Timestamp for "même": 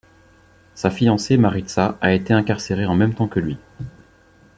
2.95-3.13